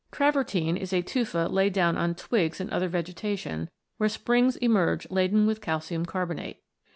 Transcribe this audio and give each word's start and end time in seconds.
Travertine 0.11 0.77
is 0.77 0.93
a 0.93 1.03
tufa 1.03 1.47
laid 1.47 1.73
down 1.73 1.95
on 1.95 2.15
twigs 2.15 2.59
and 2.59 2.71
other 2.71 2.87
vegetation, 2.87 3.69
where 3.97 4.09
springs 4.09 4.55
emerge 4.55 5.07
laden 5.11 5.45
with 5.45 5.61
calcium 5.61 6.07
carbonate. 6.07 6.57